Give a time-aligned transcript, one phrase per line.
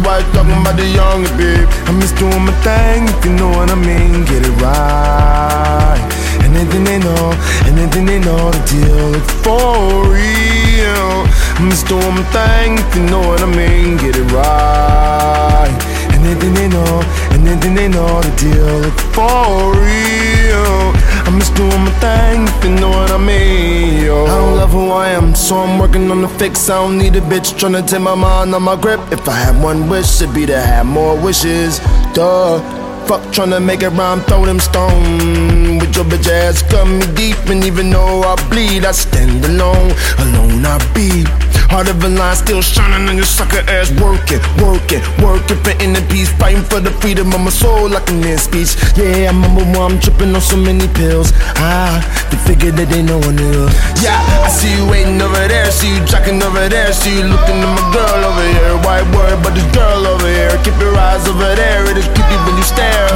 [0.00, 1.68] Why you talking about the young babe?
[1.84, 4.24] I'm just doing my thing, if you know what I mean.
[4.24, 6.00] Get it right.
[6.42, 7.36] Anything they know,
[7.68, 11.28] anything they know, the deal is for real.
[11.60, 13.98] I'm just doing my thing, if you know what I mean.
[13.98, 15.70] Get it right.
[16.16, 21.01] Anything they know, anything they know, the deal is for real.
[21.24, 24.04] I'm just doing my thing, if you know what I mean.
[24.04, 24.24] Yo.
[24.24, 26.68] I don't love who I am, so I'm working on the fix.
[26.68, 29.00] I don't need a bitch trying to take my mind on my grip.
[29.12, 31.78] If I had one wish, it'd be to have more wishes.
[32.12, 32.60] Duh.
[33.06, 35.78] Fuck tryna make it rhyme, throw them stone.
[35.78, 39.90] With your bitch ass, cut me deep, and even though I bleed, I stand alone.
[40.18, 41.51] Alone I be.
[41.72, 46.04] Heart of a line still shining on your sucker ass, working, working, working for inner
[46.12, 48.76] peace, fighting for the freedom of my soul like a in speech.
[48.92, 51.32] Yeah, I'm remember when I'm tripping on so many pills.
[51.56, 51.96] Ah,
[52.28, 53.72] they figure that they know a nigga.
[54.04, 57.64] Yeah, I see you waiting over there, see you jocking over there, see you looking
[57.64, 58.76] at my girl over here.
[58.84, 60.52] White word, but this girl over here.
[60.68, 63.08] Keep your eyes over there, it is creepy when you stare.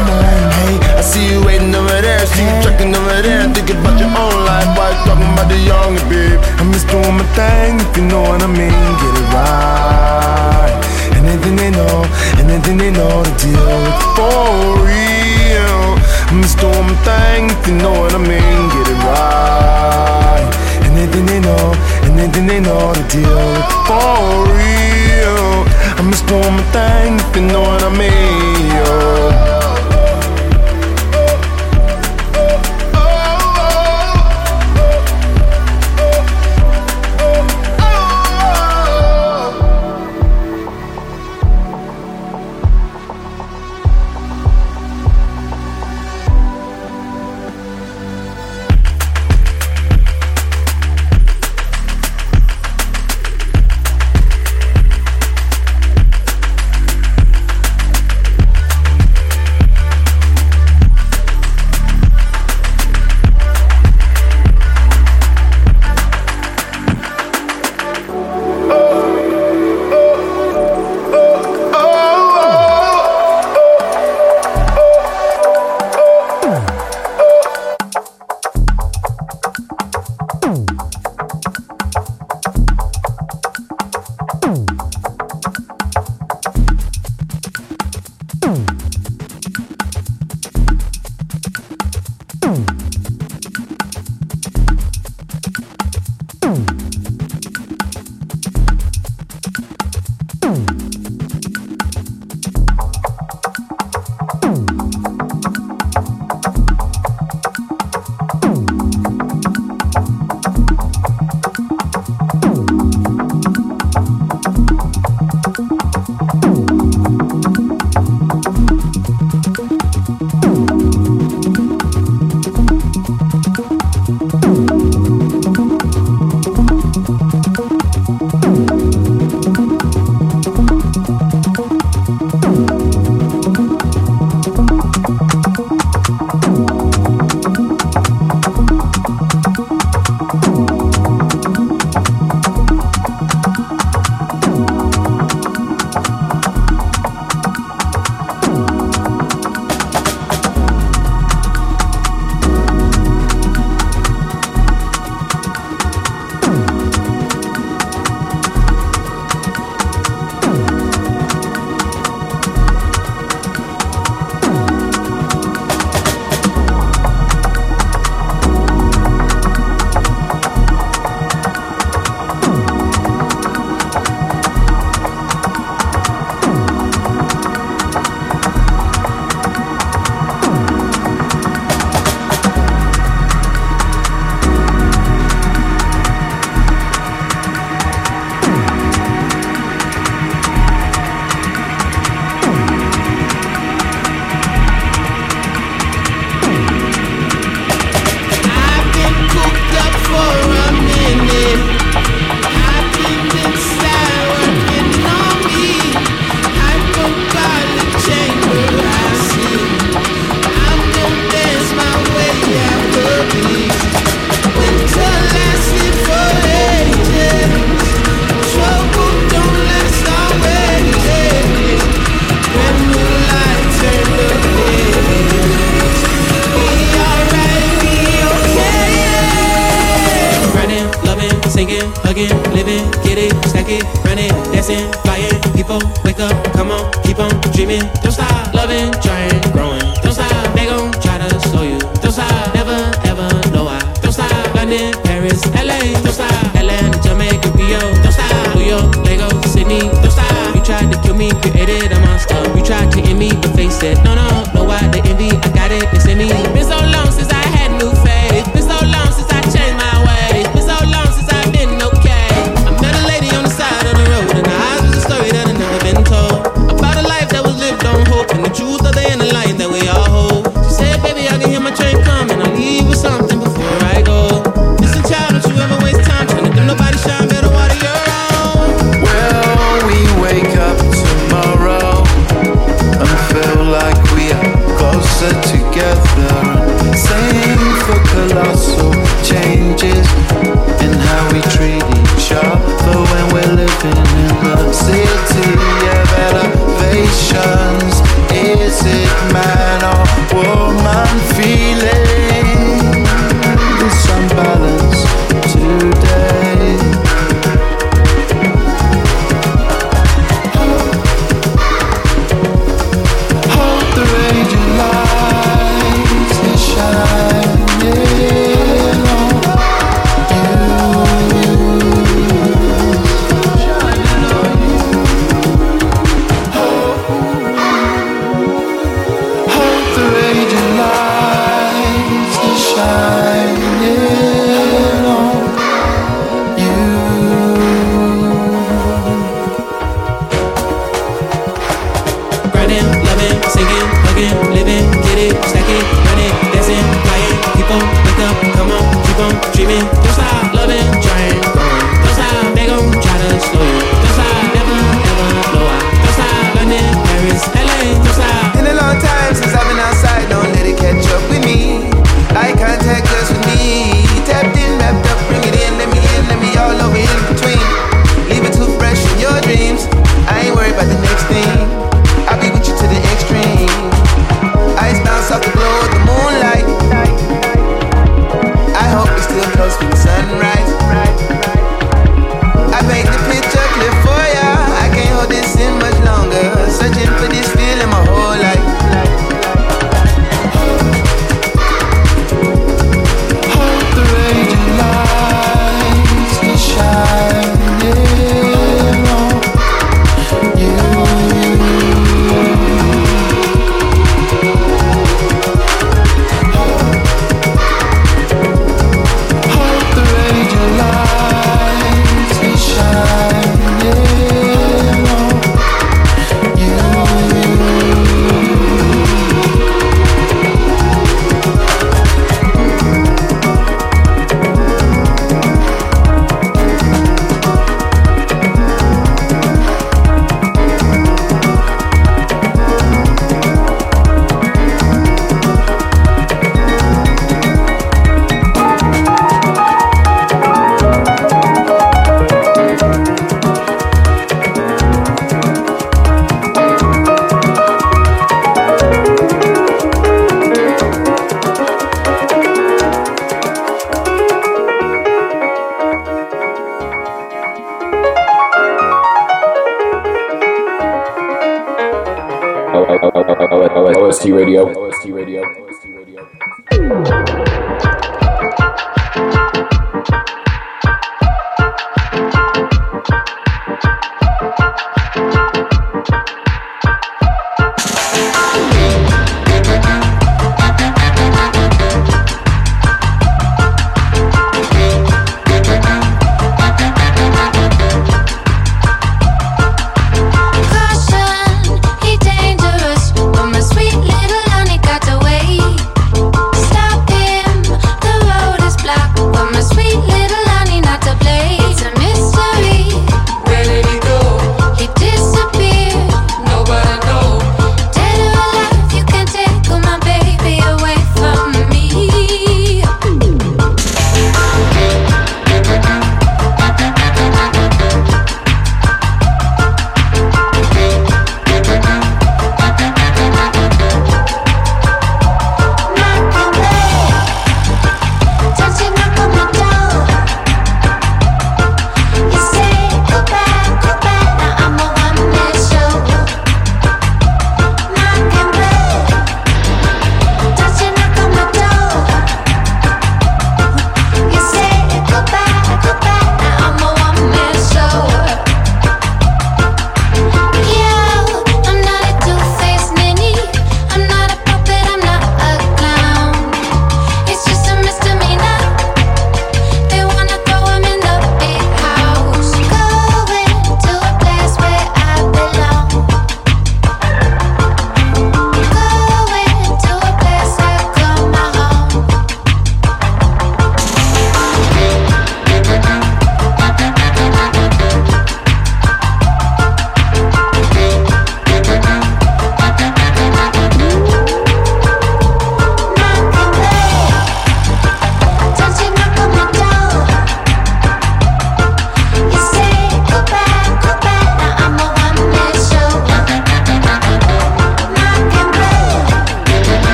[0.64, 4.09] Hey, I see you waiting over there, see you jocking over there, thinking about your
[4.16, 4.64] own life.
[4.80, 6.40] Why talking about the young babe?
[6.57, 8.71] I'm just doing my thing, if you know what I mean.
[9.03, 10.75] Get it right.
[11.19, 12.07] Anything they know,
[12.38, 13.79] anything they know, the deal
[14.15, 15.99] for real.
[16.31, 18.59] I'm just doing thing, if you know what I mean.
[18.71, 20.47] Get it right.
[20.87, 21.75] Anything they know,
[22.05, 23.49] anything they know, the deal
[23.88, 25.67] for real.
[25.99, 28.71] I'm just doing my thing, if you know what I mean.
[28.76, 29.55] Yo.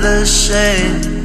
[0.00, 1.19] the shame.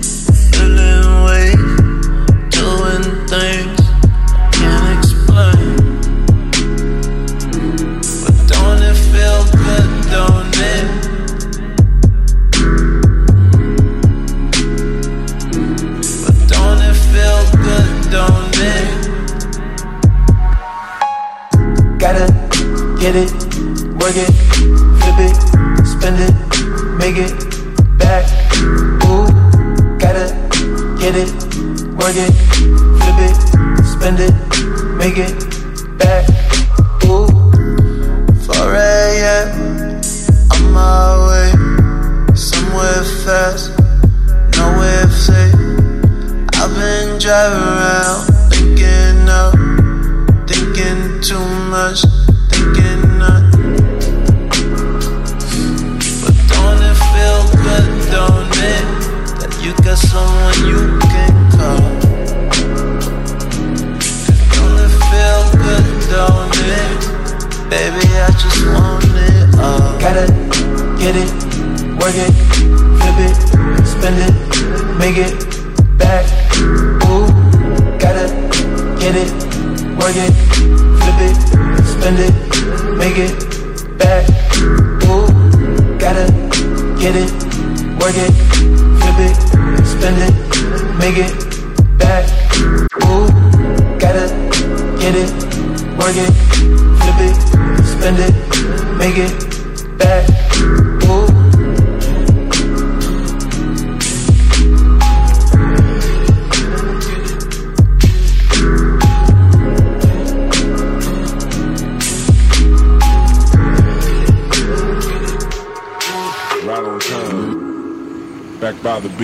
[118.95, 119.19] I can't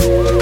[0.00, 0.35] feel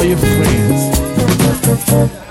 [0.00, 2.29] all your friends.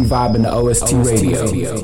[0.00, 1.44] We vibing the OST, OST radio.
[1.44, 1.74] radio.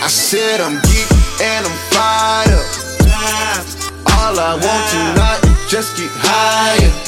[0.00, 1.10] I said I'm geek
[1.42, 2.66] and I'm fired up.
[4.16, 7.05] All I want tonight is just get higher.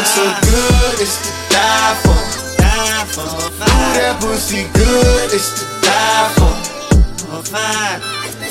[0.00, 2.16] Girl, so good, it's to die for.
[3.12, 6.56] Ooh, that pussy good, it's to die for.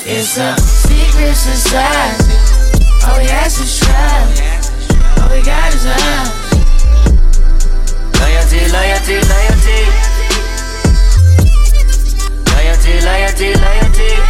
[0.06, 2.38] It's a secret society.
[3.02, 4.30] All we ask is try.
[5.18, 6.30] All we got is love.
[8.20, 10.20] Loyalty, loyalty, loyalty
[12.54, 14.14] loyalty, loyalty.
[14.14, 14.29] Kung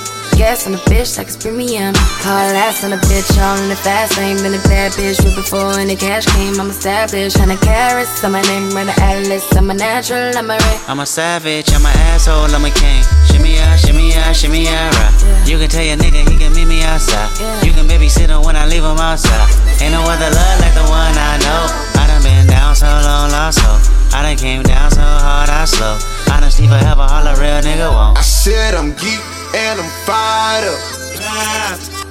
[0.41, 1.93] gas on the bitch like it's premium.
[2.25, 4.41] Hard ass on a bitch, all in the fast lane.
[4.41, 6.57] Been a bad bitch with before any cash came.
[6.59, 8.23] I'm established, hundred carats.
[8.25, 9.45] I'm my name, run the atlas.
[9.53, 10.79] I'm a natural, I'm a ring.
[10.89, 13.05] I'm a savage, I'm an asshole, I'm a king.
[13.29, 15.13] Shimmy out, shimmy out, shimmy out, right.
[15.21, 15.45] Yeah.
[15.45, 17.29] You can tell your nigga he can meet me outside.
[17.37, 17.61] Yeah.
[17.61, 19.45] You can babysit him when I leave him outside.
[19.77, 21.61] Ain't no other love like the one I know.
[22.01, 23.71] I done been down so long, lost so.
[24.17, 26.01] I done came down so hard, I slow.
[26.33, 28.17] Honesty forever, all a real nigga won't.
[28.17, 29.21] I said I'm geek
[29.55, 30.79] and I'm fired up.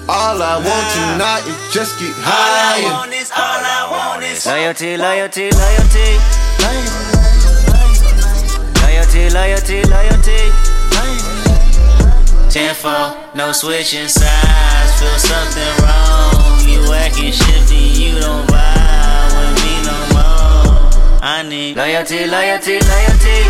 [0.09, 2.85] All I want tonight is just get higher.
[2.85, 6.11] All I want is, all I want is loyalty, loyalty, loyalty.
[8.83, 10.43] Loyalty, loyalty, loyalty.
[12.51, 14.91] Tenfold, no switching sides.
[14.99, 16.61] Feel something wrong.
[16.67, 20.91] You acting shifty, you don't vibe with me no more.
[21.23, 23.50] I need loyalty, loyalty, loyalty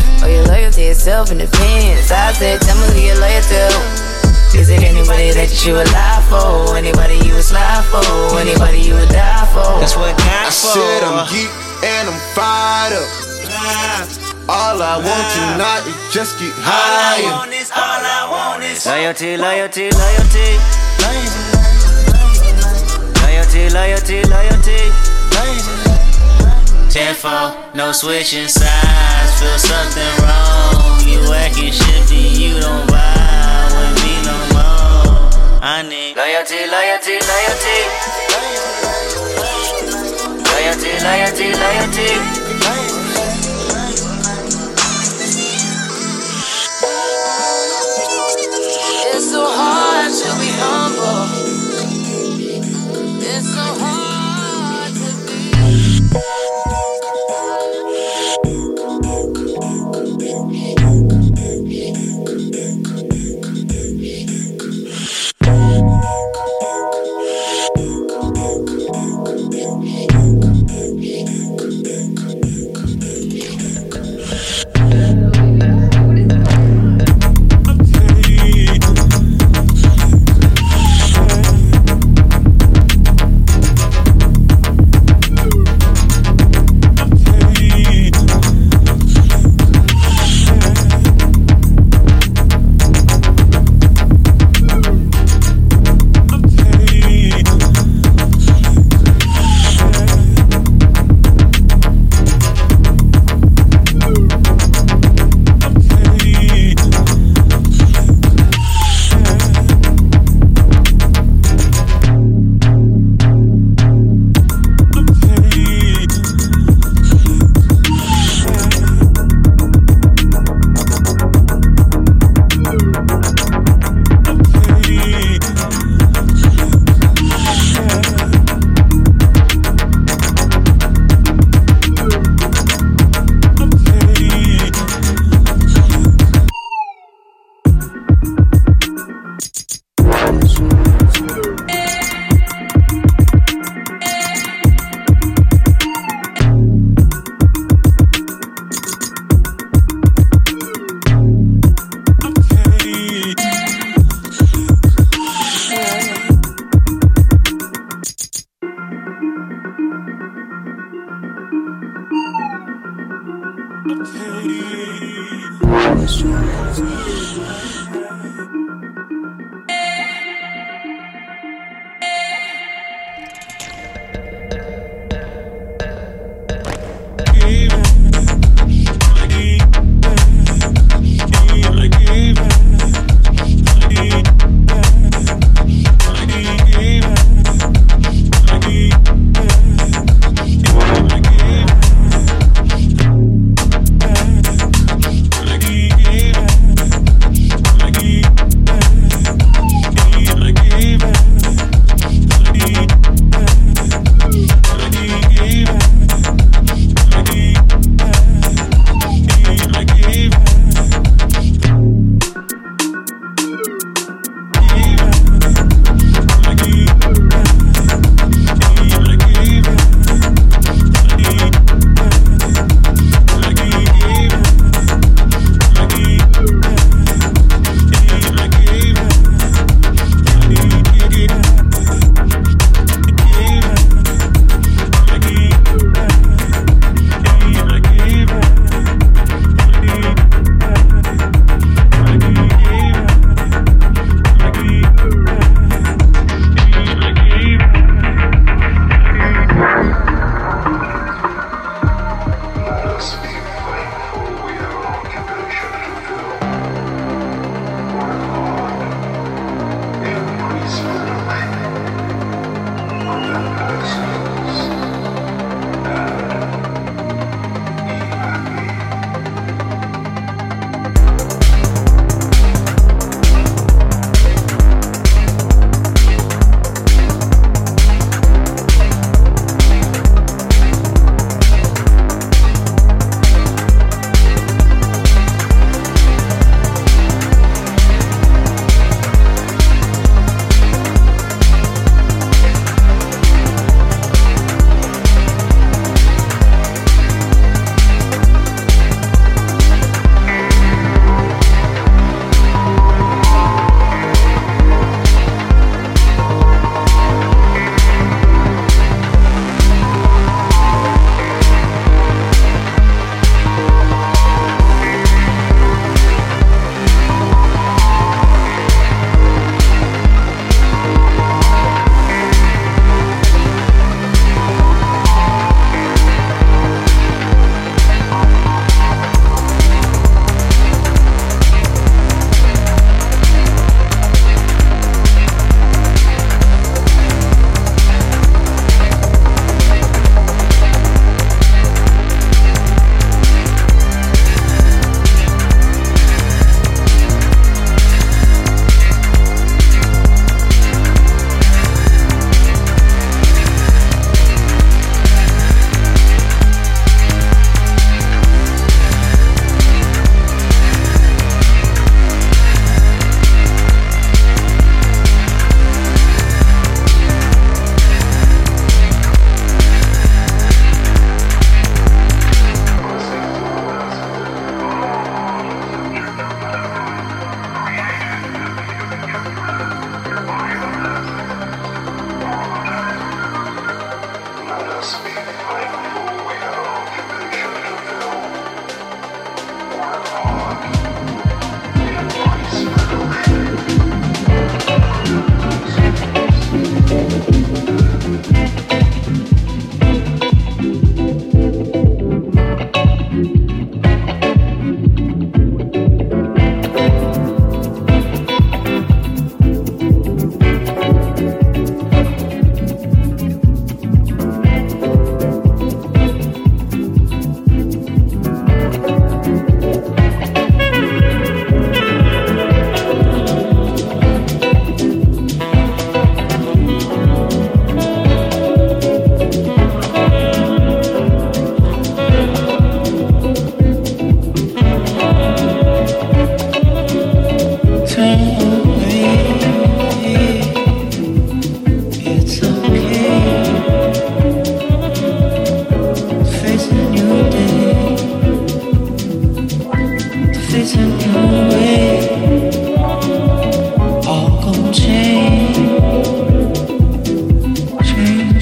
[0.21, 2.11] Or you loyal to yourself in defense?
[2.11, 3.63] I said, tell me who you're loyal to.
[4.53, 6.75] Is it anybody that you would lie for?
[6.75, 8.03] Anybody you would slide for?
[8.37, 9.79] Anybody you would die for?
[9.79, 10.75] That's what God I for.
[10.75, 11.49] said I'm geek
[11.87, 13.07] and I'm fired up.
[14.51, 17.23] All I want tonight is just get higher.
[17.23, 20.59] All I want is, all I want is loyalty, loyalty, loyalty,
[20.99, 21.49] loyalty.
[23.23, 24.80] Loyalty, loyalty, loyalty.
[26.91, 30.99] Tenfold, no switching sides feel something wrong.
[31.07, 35.31] You acting shifty, you don't vibe with me no more.
[35.63, 37.79] I need loyalty, loyalty, loyalty.
[40.51, 42.30] Loyalty, loyalty, loyalty.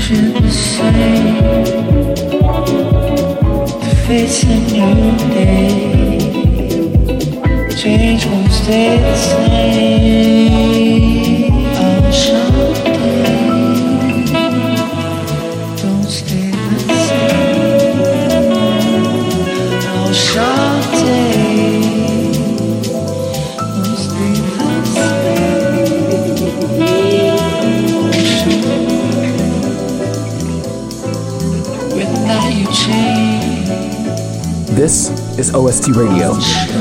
[0.09, 1.39] should say
[3.79, 6.17] to face a new day.
[7.77, 10.38] Change won't stay the same.
[35.39, 36.78] Is OST Radio.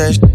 [0.00, 0.29] teste.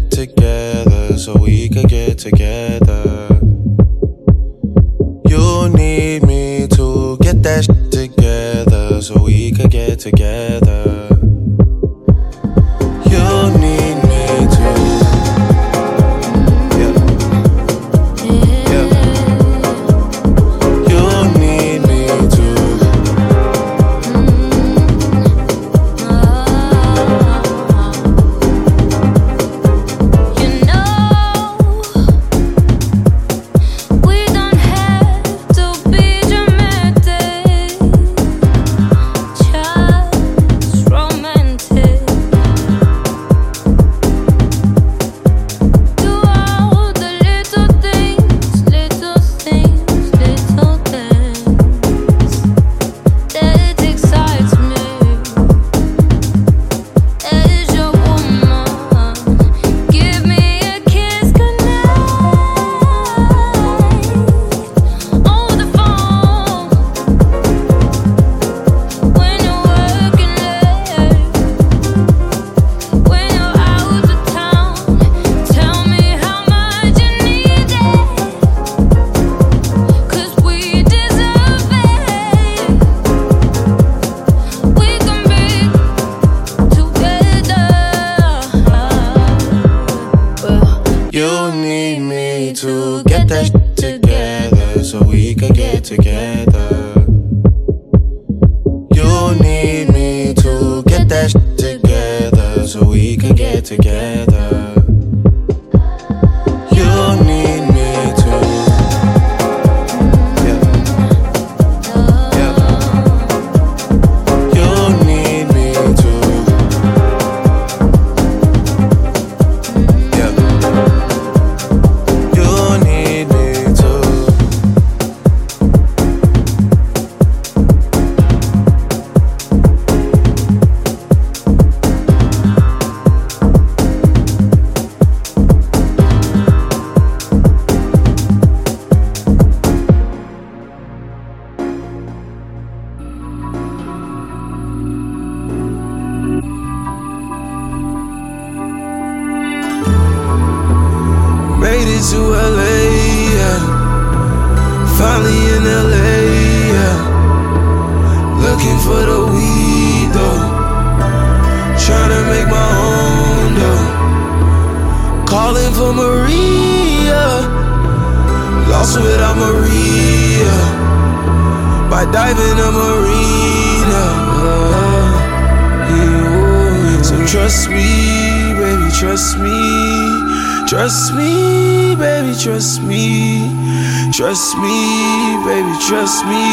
[185.44, 186.46] Baby, trust me.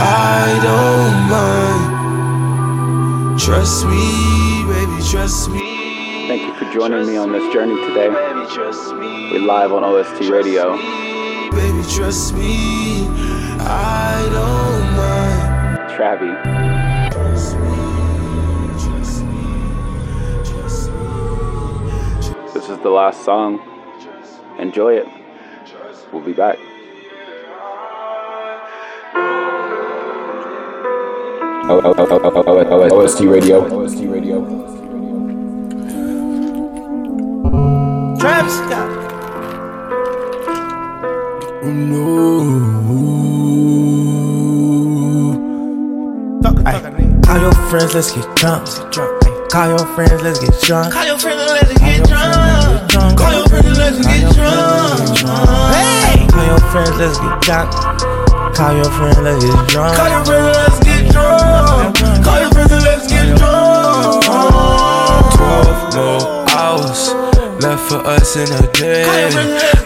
[0.00, 1.98] I don't mind.
[3.40, 6.28] Trust me, baby, trust me.
[6.28, 8.08] Thank you for joining me on this journey today.
[8.08, 9.32] Baby, trust me.
[9.32, 10.76] We're live on OST Radio.
[11.50, 13.06] Baby, trust me.
[13.60, 15.90] I don't mind.
[15.96, 16.32] Travi.
[17.10, 17.76] Trust me,
[18.84, 19.42] trust me,
[20.44, 22.52] trust me.
[22.54, 23.60] This is the last song.
[24.58, 25.06] Enjoy it.
[26.12, 26.58] We'll be back.
[31.68, 33.60] OST Radio.
[33.68, 34.40] OST Radio.
[38.18, 38.88] Travis Scott.
[41.64, 41.98] No.
[46.42, 46.82] Fuck, fuck.
[47.24, 48.66] Call your friends, let's get drunk.
[49.50, 50.92] Call your friends, let's get drunk.
[50.94, 53.18] Call your friends let's get drunk.
[53.18, 55.18] Call your friends let's get drunk.
[55.74, 56.26] Hey!
[56.28, 57.70] Call your friends, let's get drunk.
[58.56, 59.96] Call your friends, let's get drunk.
[59.96, 60.97] Call your friends let's get drunk.
[62.28, 64.24] Call your friends and let's get drunk.
[64.24, 66.20] 12 more
[66.60, 67.00] hours
[67.64, 69.04] left for us in a day.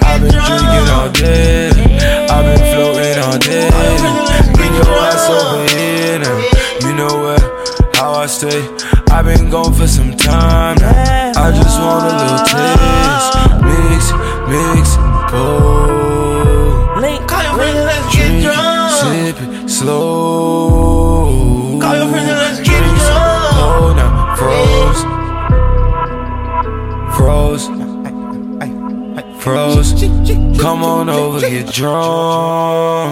[0.02, 1.70] I've been drinking all day.
[2.34, 3.70] I've been floating all day.
[4.56, 6.38] Bring your ass over here now.
[6.84, 7.44] You know where,
[7.94, 8.60] how I stay.
[9.10, 11.32] I've been gone for some time now.
[11.36, 13.32] I just want a little taste.
[13.68, 14.02] Mix,
[14.50, 14.96] mix,
[15.30, 15.44] go.
[17.00, 18.90] Link, Call your friends and let's get drunk.
[19.00, 21.51] sip it, slow.
[22.10, 23.54] Friends and let's get drunk.
[23.62, 25.00] Hold now, froze.
[27.16, 27.66] Froze.
[29.42, 29.90] Froze.
[30.60, 33.10] Come on over, get drunk.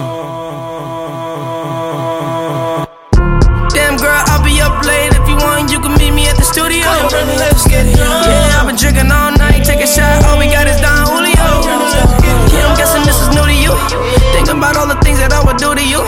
[3.71, 5.11] Damn girl, I'll be up late.
[5.11, 6.83] If you want, you can meet me at the studio.
[6.83, 8.27] Call your friends and let's get drunk.
[8.27, 9.63] Yeah, I've been drinking all night.
[9.63, 10.23] Take a shot.
[10.25, 11.35] All we got is Don Julio.
[12.51, 13.71] Yeah, I'm guessing this is new to you.
[14.35, 16.03] Think about all the things that I would do to you.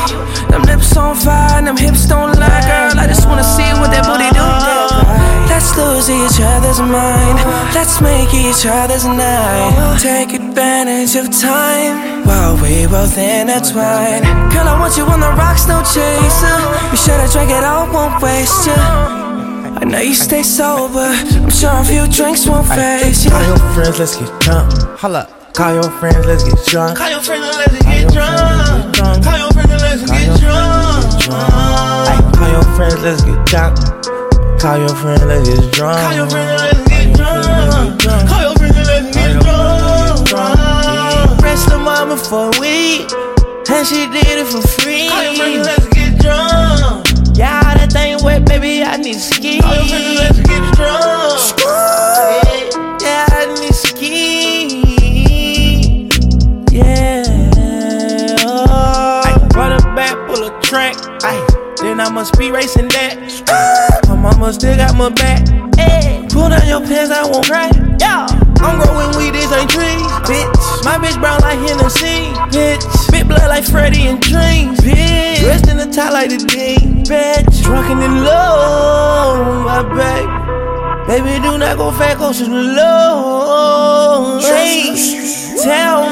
[0.52, 2.23] Them lips on fire, and them hips don't
[5.76, 7.40] Let's lose each other's mind.
[7.74, 9.98] Let's make each other's night.
[10.00, 14.22] Take advantage of time while we both intertwine.
[14.54, 16.58] Girl, I want you on the rocks, no chaser.
[16.92, 18.74] Be sure to drink it all, won't waste you.
[18.74, 21.10] I know you stay sober.
[21.10, 23.32] I'm sure a few drinks won't phase you.
[23.32, 24.72] Call your friends, let's get drunk.
[25.00, 25.28] Holla.
[25.54, 26.98] Call your friends, let's get drunk.
[27.00, 28.96] Call your friends let's get drunk.
[29.26, 31.24] Call your friends let's get drunk.
[32.38, 34.23] Call your friends, let's get drunk.
[34.64, 36.00] Call your friends, let's get drunk.
[36.00, 38.00] Call your friends and let's get drunk.
[38.30, 41.40] Call your friends and let's get drunk.
[41.42, 43.12] Press the mama for a week,
[43.70, 45.10] and she did it for free.
[45.10, 47.06] Call your friends and let's get drunk.
[47.36, 49.60] Yeah, that thing wet, baby, I need ski.
[49.60, 51.60] Call your friends and let's get drunk.
[53.02, 54.08] Yeah, I need ski.
[56.72, 57.26] Yeah.
[58.48, 60.96] I run it back, pull a track.
[61.22, 61.46] Ay,
[61.82, 63.20] then I must be racing that.
[64.44, 65.48] Mama still got my back.
[65.80, 67.72] Ay, pull down your pants, I won't cry.
[67.98, 68.28] Yeah.
[68.60, 70.84] I'm growing weed, this ain't trees, bitch.
[70.84, 72.84] My bitch brown like Hennessy, bitch.
[73.10, 75.40] Big blood like Freddy and Dreams, bitch.
[75.40, 77.64] Dressed in the top like the Dean, bitch.
[77.64, 80.28] Drunken in love, my baby.
[81.08, 82.44] Baby, do not go fat, go to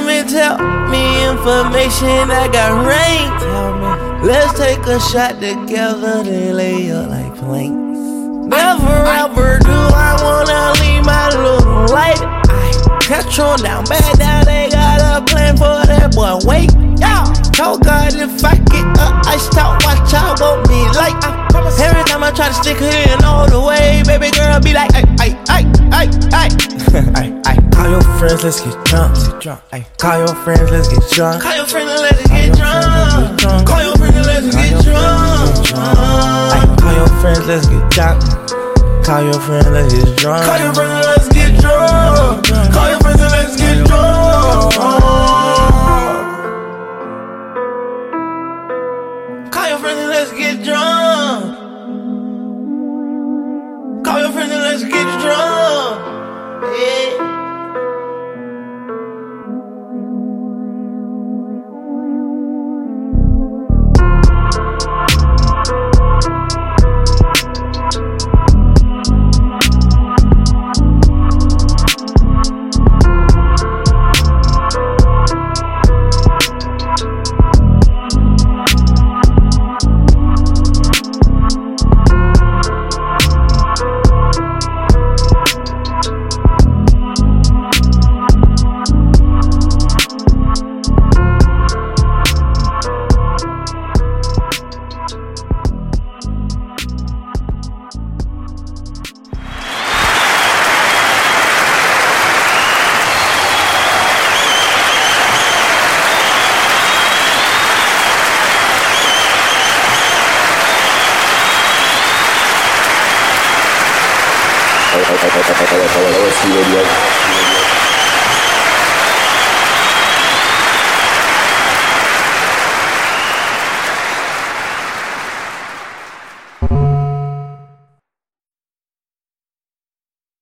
[0.07, 0.55] me, tell
[0.87, 3.27] me information, I got rain.
[3.43, 7.90] Tell me, let's take a shot together, then lay up like planks.
[8.51, 12.19] Never ever do I wanna leave my little light.
[12.19, 16.37] I catch on down bad, now they got a plan for that boy.
[16.43, 17.23] Wait, yeah.
[17.55, 21.15] Told God if I get up, I stop, watch out, won't be like.
[21.79, 24.91] Every time I try to stick her in all the way, baby girl be like,
[24.95, 25.63] ay, ay, ay,
[25.95, 26.49] ay, ay.
[27.15, 27.57] ay, ay.
[27.71, 29.15] Call your friends, let's get drunk.
[29.71, 31.41] Ay, call your friends, let's get drunk.
[31.41, 32.91] Call your friends, let's get drunk.
[32.91, 33.67] Call your friends, let's get drunk.
[33.67, 36.40] Call your friends, let's get drunk.
[36.81, 38.21] Call your friends, let's get drunk.
[39.05, 40.45] Call your friends, let's get drunk.
[40.45, 41.91] Call your friends, let's get drunk.
[49.51, 51.57] Call your friends and let's get drunk.
[54.05, 56.01] Call your friends and let's get drunk.
[56.63, 57.10] Yeah.